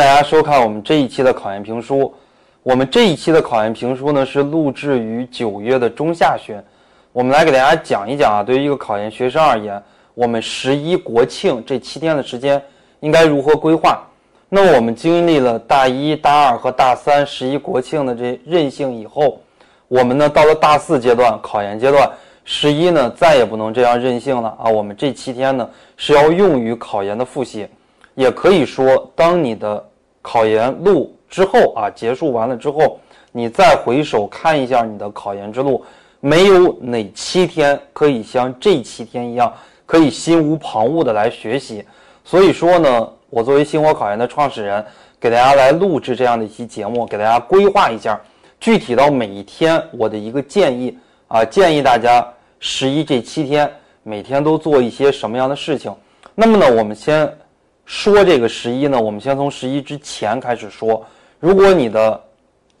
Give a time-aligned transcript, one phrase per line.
[0.00, 2.10] 大家收看我们这一期的考研评书。
[2.62, 6.58] 我们这一期的考研评书呢是录制于九月的中下旬。
[7.12, 9.78] 我们来给大家讲一讲啊，对于一个考研学生而言，
[10.14, 12.62] 我们十一国庆这七天的时间
[13.00, 14.02] 应该如何规划？
[14.48, 19.38] 那么我们经历了大一、大二和大三十一国庆的这任性以后，
[19.86, 22.10] 我们呢到了大四阶段考研阶段，
[22.42, 24.70] 十一呢再也不能这样任性了啊！
[24.70, 27.68] 我们这七天呢是要用于考研的复习。
[28.14, 29.82] 也可以说，当你的
[30.22, 33.00] 考研路之后啊结束完了之后，
[33.32, 35.84] 你再回首看一下你的考研之路，
[36.20, 39.52] 没有哪七天可以像这七天一样，
[39.86, 41.84] 可以心无旁骛的来学习。
[42.24, 44.84] 所以说呢，我作为星火考研的创始人，
[45.18, 48.20] 给大家来录制这样的一期节目，给大家规划一下，
[48.60, 52.26] 具体到每一天我的一个建议啊，建议大家
[52.58, 53.70] 十一这七天
[54.02, 55.94] 每天都做一些什么样的事情。
[56.34, 57.32] 那么呢，我们先。
[57.90, 61.04] 说这个十一呢，我们先从十一之前开始说。
[61.40, 62.22] 如果你的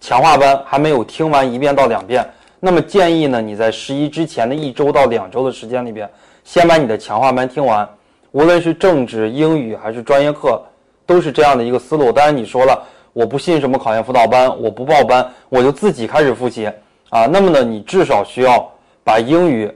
[0.00, 2.24] 强化班还没有听完一遍到两遍，
[2.60, 6.08] 那么建议呢，你在十一之前的一周到两周的时间里边，
[6.44, 7.86] 先把你的强化班听完。
[8.30, 10.62] 无论是政治、英语还是专业课，
[11.04, 12.12] 都是这样的一个思路。
[12.12, 12.80] 当然你说了，
[13.12, 16.70] 我不信什么考研辅导班，我不报班，我就自己开始复习
[17.08, 17.26] 啊。
[17.26, 18.70] 那么呢，你至少需要
[19.02, 19.68] 把英语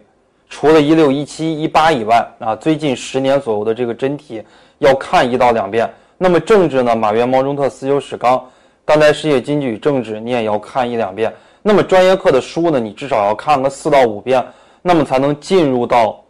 [0.48, 4.42] 除了一六、一七、一八以外啊，最近十年左右的这个真题。
[4.78, 6.94] 要看一到两遍，那么政治呢？
[6.94, 8.38] 马原、毛中特、思修史纲、
[8.84, 11.32] 当代世界经济与政治，你也要看一两遍。
[11.62, 12.78] 那么专业课的书呢？
[12.78, 14.44] 你至少要看个四到五遍，
[14.82, 16.22] 那么才能进入到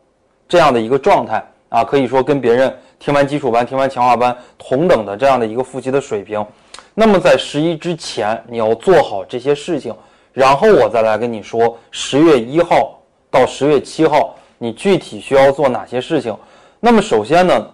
[0.48, 6.46] 这样的一个状态啊，可以说跟别人听完基础班、听完强化班同等的这样的一个复习的水平。
[6.94, 9.92] 那么在十一之前，你要做好这些事情，
[10.32, 12.95] 然后我再来跟你说，十月一号
[13.36, 16.34] 到十月七号，你具体需要做哪些事情。
[16.80, 17.66] 那么首先呢？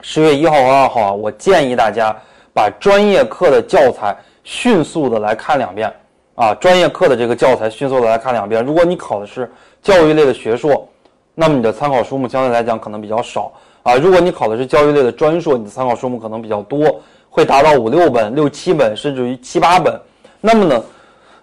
[0.00, 2.14] 十月一号和二号啊，我建议大家
[2.54, 5.92] 把专业课的教材迅速的来看两遍
[6.34, 8.64] 啊，专业课的这个教材迅速的来看两遍。
[8.64, 9.50] 如果你考的是
[9.82, 10.88] 教育类的学硕，
[11.34, 13.52] 那么你的参考书目相对来讲可能比较少
[13.82, 13.94] 啊。
[13.96, 20.00] 如果你考的是教育类的专硕，你的参考书目可能比较多，会达到五六本、六七本，甚至于七八本。
[20.40, 20.82] 那么呢，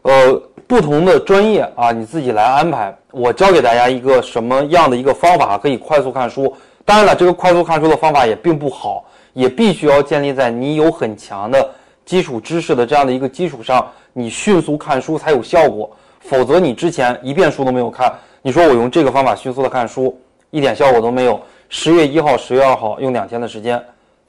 [0.03, 2.95] 呃，不同的专业啊，你自己来安排。
[3.11, 6.53] 我教给大家一个什么样的一个方法，可以快速看书。
[6.85, 11.69] 当然了，这个快速看书的方法也并不好，也必须要建立在你有很强的
[12.05, 15.89] 基础知识的这样的一个基础上，你迅速看书才有效果。
[16.19, 20.19] 否则，你之前一遍书都没有看，你说我用这个方法迅速的看书，
[20.49, 21.39] 一点效果都没有。
[21.69, 23.81] 十月一号、十月二号用两天的时间，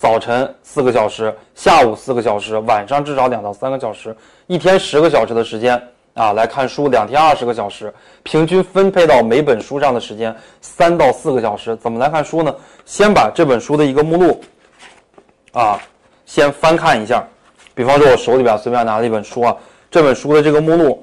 [0.02, 4.12] 早晨四个小时，下午四个小时，晚上至少两到三个小时，
[4.48, 5.80] 一天十个小时的时间。
[6.14, 11.76] 啊，来看书两天二十个小时，平均分配到每本书上的时间三到四个小时。
[11.76, 12.52] 怎么来看书呢？
[12.84, 14.40] 先把这本书的一个目录，
[15.52, 15.80] 啊，
[16.26, 17.24] 先翻看一下。
[17.72, 19.56] 比方说，我手里边随便拿了一本书啊，
[19.88, 21.00] 这本书的这个目录，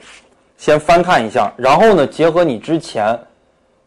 [0.58, 1.50] 先翻看一下。
[1.56, 3.18] 然后呢，结合你之前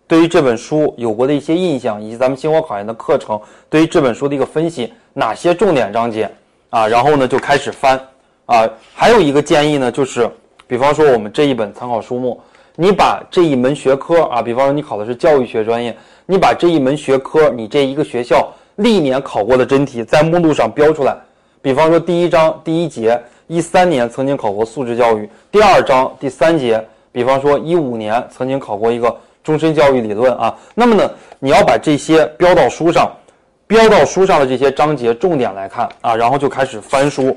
[0.07, 3.41] 对于这本书有过的一些印象，以及咱们星火考研的课程
[3.71, 6.31] 对于这本书的一个分析，哪些重点章节
[6.71, 6.87] 啊？
[6.87, 7.99] 然后呢，就开始翻
[8.47, 8.69] 啊。
[8.95, 10.29] 还有一个建议呢，就是。
[10.69, 12.41] 比方说，我们这一本参考书目，
[12.77, 21.15] 你把这一门学科啊，比方说你考的是教育学专业，你把这一门学科，你这一个学校历年考过的真题在目录上标出来。
[21.61, 30.55] 比方说，第一章第一节一三年曾经考过素质教育，第二章第三节，比方说一五年曾经考过一个终身教育理论啊。
[30.75, 33.11] 那么呢，你要把这些标到书上，
[33.67, 37.37] 标到书上的这些章节重点来看啊，然后就开始翻书。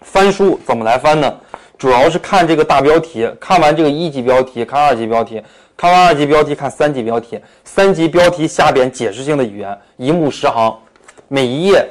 [0.00, 1.34] 翻书怎么来翻呢？
[1.76, 5.40] 主要是看这个大标题，看完这个一级标题，看二级标题，
[5.76, 10.76] 看完二级标题，看三级标题，三级标题下边解释性的语言，一目十行，
[11.28, 11.86] 每一页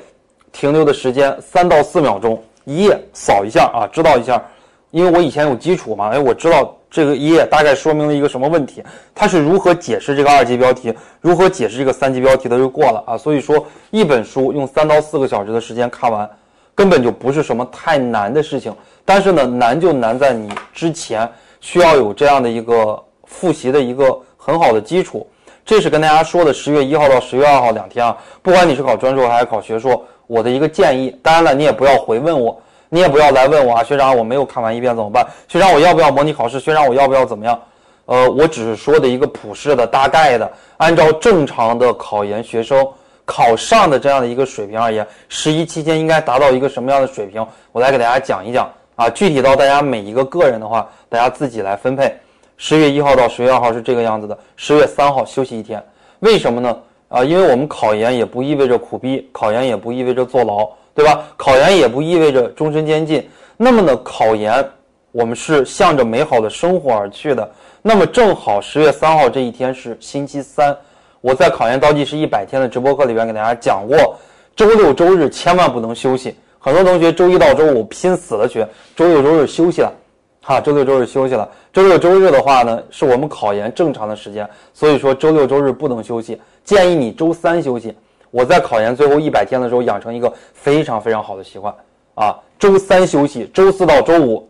[0.51, 4.44] 停留的时间三到四秒钟，一页扫一下啊，知道一下，
[4.92, 16.30] 因为我以前有基础嘛，哎，我知道这个一页大概说明了一个什么问题，它是如何解释这个二级标题，如何解释这个三级标题的就过了啊，所以说一本书用三到四个小时的时间看完，
[16.74, 18.74] 根本就不是什么太难的事情。
[19.04, 21.30] 但是呢，难就难在你之前
[21.60, 25.28] 需要有这样的一个复习的一个很好的基础。
[25.66, 31.13] 这是跟大家说的十月一号到十月二号两天啊，不管你是考专硕还是考学硕，我的一个建议。
[31.22, 32.57] 当然了，你也不要回问我，
[32.89, 35.28] 你也不要来问我啊，学长我没有看完一遍怎么办？
[35.48, 36.60] 学长我要不要模拟考试？
[36.60, 37.60] 学长我要不要怎么样？
[38.06, 42.88] 呃，我只是说的一个普世的大概的，按照正常的考研学生。
[43.30, 47.45] 考上的这样的一个水平而言，十一期间应该达到一个什么样的水平？
[47.74, 49.10] 我来给大家讲一讲啊。
[49.10, 52.18] 具体到大家每一个个人的话，大家自己来分配。
[52.56, 55.84] 十月一号到十月二号是这个样子的，十月三号休息一天。
[56.19, 56.78] 为什么呢？
[57.10, 60.66] 啊，因为我们考研也不意味着苦逼，考研也不意味着坐牢，
[60.98, 61.24] 对吧？
[61.38, 63.24] 考研也不意味着终身监禁。
[63.56, 64.68] 那么呢，考研
[65.12, 67.48] 我们是向着美好的生活而去的。
[67.84, 70.76] 那么正好十月三号这一天是星期三，
[71.22, 74.18] 我在考研倒计时一百天的直播课里边给大家讲过，
[74.56, 76.36] 周六周日千万不能休息。
[76.58, 79.94] 很多同学周一到周五拼死了学，周六周日休息了，
[80.42, 81.48] 哈，周六周日休息了。
[81.72, 87.96] 周六周日的话呢，是我们考研正常的时间，所以说周六周日不能休息，建议你周三休息。
[88.31, 91.74] 我在考研最后一百天的时候养成一个非常非常好的习惯
[92.15, 94.50] 啊，周三休息，周四到周五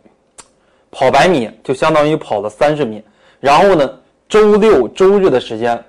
[0.91, 3.03] 跑百米就相当于跑了三十米，
[3.39, 5.83] 然后呢，周六周日的时间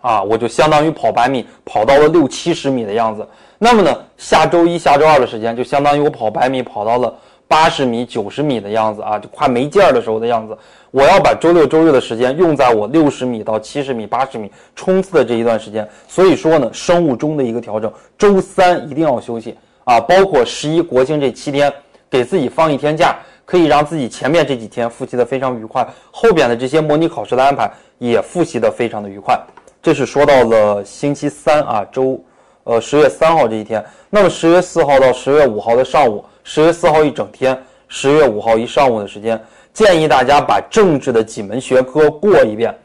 [0.00, 3.26] 啊，我就相当于跑百米跑到了六七十米的样子。
[3.58, 7.12] 那么呢，下周一下周二的时间就相当于我跑百米跑到了
[7.48, 10.56] 八十米九十米的样子啊，就快没劲儿的时候的样子。
[10.90, 21.72] 我要把周六周日的时间用在我六十米到七十米、八十米冲刺的这一段时间，所以说呢，生物钟的一个调整，周三一定要休息啊，包括十一国庆这七天，
[22.08, 29.38] 给自己放一天假，可以让自己前面这几天复习的非常愉快，后边的这些模拟考试的安排也复习的非常的愉快。
[29.82, 32.18] 这是说到了星期三啊，周，
[32.68, 33.82] 呃，十月三号这一天。
[34.10, 39.42] 那么十月四号到十月五号的上午，十月四号一整天，十月五号一上午的时间。
[39.72, 42.76] 建议大家把政治的几门学科过一遍，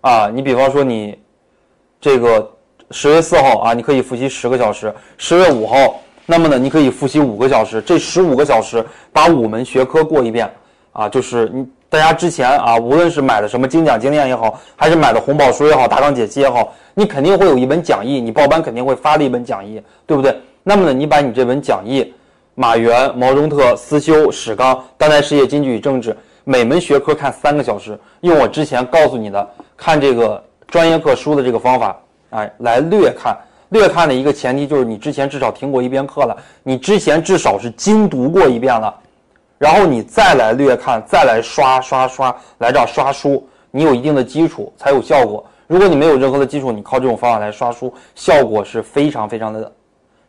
[0.00, 1.16] 啊，你比方说你
[2.00, 2.50] 这个
[2.90, 7.80] 十月四号啊，你可以复习十个小时；十月五号，那么呢，你可以复习五个小时。
[7.80, 10.50] 这十五个小时把五门学科过一遍，
[10.90, 20.34] 啊，就是你大家之前啊，无论是买的什么精讲精练也好，还是买的红宝书也好、大纲解析也好，你肯定会有一本讲义，你报班肯定会发的一本讲义，对不对？
[20.62, 22.14] 那么呢，你把你这本讲义，
[22.54, 26.16] 马原、毛中特、思修、史纲、当代事业经济与政治。
[26.44, 31.96] 每门学科看三个小时，用我之前告诉你的看这个专业课书的这个方法，
[32.30, 33.36] 哎，来略看。
[33.70, 38.92] 略看的一个前提就是你之前至少听过一遍课了，你之前至少是精读过一遍了，
[39.60, 45.44] 然后你再来略看，再来刷刷刷，来这刷书，你有一定的基础才有效果。
[45.66, 49.70] 如果你没有任何的基础，你靠这种方法来刷书，效果是非常非常的。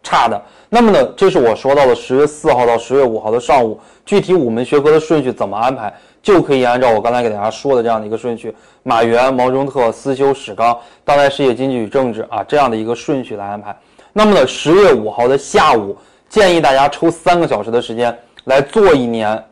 [0.04, 5.94] 差的，那么呢，这是我说到的十月四号到十月五号的上午，具体五门学科的顺序怎么安排，
[6.24, 8.52] 就可以按照我刚才给大家说的这样的一个顺序，
[8.82, 10.76] 马原、毛中特、思修、史纲、
[11.06, 13.78] 当代事业经济与政治啊这样的一个顺序来安排。
[14.12, 15.96] 那么呢，十月五号的下午，
[16.28, 19.44] 建议大家抽三个小时的时间来做一年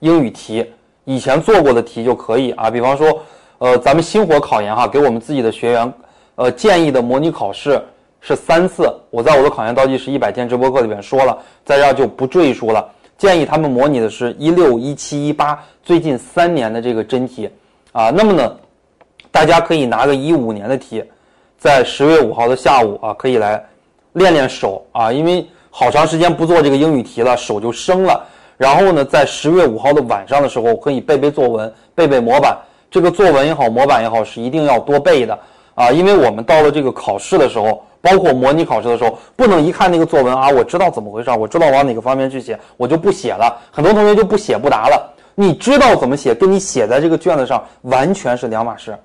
[0.00, 0.64] 英语题，
[1.04, 3.20] 以前做过的题就可以啊，比方说，
[3.58, 5.92] 呃，咱们星火考研哈，给我们自己的学员，
[6.36, 7.82] 呃，建议的模拟考试。
[8.20, 12.84] 是三次，我在我的考研倒计时一百天直播课里边说了，在这就不赘述了。
[13.16, 17.48] 建议他们模拟的是一六、一七、一八最近三年的这个真题
[17.92, 18.10] 啊。
[18.10, 18.56] 那么呢，
[19.30, 21.02] 大家可以拿个一五年的题，
[21.58, 23.64] 在十月五号的下午啊，可以来
[24.14, 25.46] 练练手啊，因为
[25.78, 28.26] 好长时间不做这个英语题了，手就生了。
[28.56, 32.58] 然后呢，在十月五号的晚上的时候，可以背背作文，背背模板。
[32.90, 35.38] 这个作文也好，模板也好，是一定要多背的
[35.76, 37.80] 啊，因为我们到了这个考试的时候。
[38.00, 43.60] 包括模拟考试的时候，不能一看那个作文啊，我知道怎么回事，我知道往哪个方面去写，我就不写了。
[43.72, 45.14] 很多同学就不写不答了。
[45.34, 48.96] 你知道怎么写，跟你写在这个卷子上完全是两码事，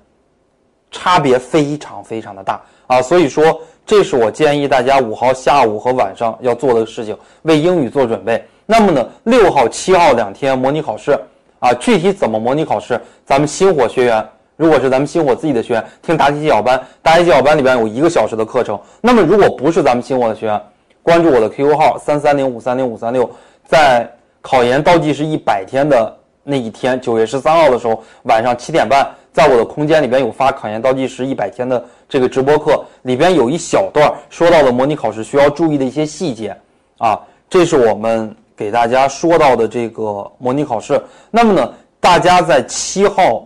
[0.92, 3.02] 差别非常非常的大啊。
[3.02, 8.42] 所以说，这是我建议大家五号下午和晚上要做的事情，为英语做准备。
[8.66, 11.18] 那么呢，六号、七号两天模拟考试
[11.58, 14.26] 啊，具体怎么模拟考试，咱们星火学员。
[14.56, 18.80] 如果是咱们星火自己的学员听答题技巧班，答题技巧班里边有一个小时的课程。
[19.00, 20.60] 那么如果不是咱们星火的学员，
[21.02, 23.28] 关注我的 QQ 号三三零五三零五三六，
[23.66, 24.08] 在
[24.40, 31.84] 考研倒计时一百天的那一天，九月十三号的时候，晚上七点半，在我的空间里边有发考研倒计时一百天的
[32.14, 36.56] 这个直播课，里边有一小段说到了模拟考试需要注意的一些细节
[36.98, 41.02] 啊，这是我们给大家说到的这个模拟考试。
[41.32, 43.44] 那么呢，大家在七号。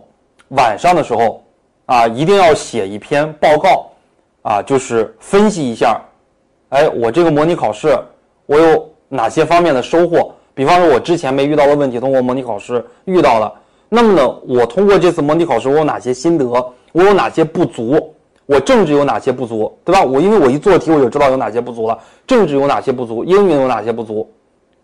[0.49, 1.43] 晚上的时候，
[1.87, 3.89] 啊，一定要写一篇报告，
[4.43, 5.99] 啊，就是分析一下，
[6.69, 7.97] 哎，我这个模拟考试
[8.45, 10.31] 我有哪些方面的收获？
[10.53, 13.51] 比方说，我之前没遇到的问题，通过模拟考试遇到了。
[13.89, 16.45] 那么呢，我通过这次模拟考试，我有哪些心得？
[16.91, 18.15] 我有哪些不足？
[18.49, 19.71] 我政治有哪些不足？
[19.85, 20.03] 对吧？
[20.03, 21.95] 我因为我一做题，我就知道有哪些不足了。
[22.25, 23.23] 政治有哪些不足？
[23.23, 24.27] 英语有哪些不足？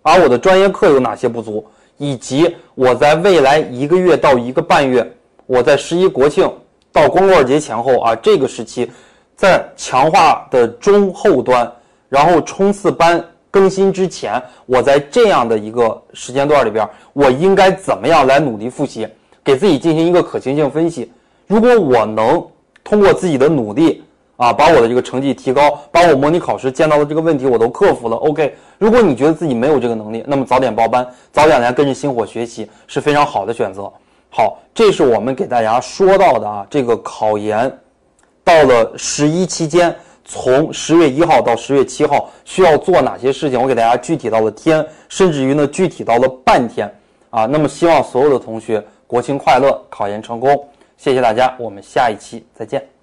[0.04, 1.66] 而我的专业课有哪些不足？
[1.98, 5.12] 以及我在未来一个月到一个半月。
[5.48, 6.48] 我在十一国庆
[6.92, 8.88] 到光棍节前后啊，这个时期，
[9.36, 11.68] 在强化的中后端，
[12.08, 19.08] 然后冲刺班更新之前，我在这样的一个时间段里边，我应该怎么样来努力复习，
[19.44, 21.12] 给自己进行一个可行性分析。
[21.48, 22.46] 如果我能
[22.86, 24.04] 通过自己的努力
[24.38, 28.16] 啊，把我的这个成绩提高，把我模拟考试见到的这个问题我都克服了。
[28.18, 33.92] OK，如果你觉得自己没有这个能力，那么早点报班，早点来跟着星火学习是非常好的选择。
[34.30, 37.76] 好，这是我们给大家说到的啊，这个考研
[38.44, 46.94] 到了十一期间，从十月一号到十月七号需要做哪些事情，我给大家具体到了天，甚至于呢具体到了半天
[47.30, 47.46] 啊。
[47.46, 52.95] 那么希望所有的同学国庆快乐，考研成功，谢谢大家，我们下一期再见。